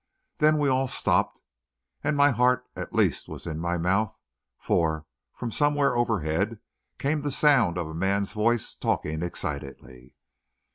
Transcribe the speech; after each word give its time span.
Then 0.37 0.57
we 0.57 0.67
all 0.67 0.87
stopped, 0.87 1.41
and 2.03 2.17
my 2.17 2.31
heart, 2.31 2.65
at 2.75 2.91
least, 2.95 3.29
was 3.29 3.45
in 3.45 3.59
my 3.59 3.77
mouth, 3.77 4.17
for, 4.57 5.05
from 5.31 5.51
somewhere 5.51 5.95
overhead, 5.95 6.57
came 6.97 7.21
the 7.21 7.31
sound 7.31 7.77
of 7.77 7.85
a 7.87 7.93
man's 7.93 8.33
voice 8.33 8.75
talking 8.75 9.21
excitedly. 9.21 10.15